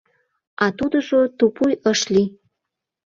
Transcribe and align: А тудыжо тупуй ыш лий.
А 0.63 0.65
тудыжо 0.77 1.19
тупуй 1.37 1.73
ыш 1.91 1.99
лий. 2.13 2.29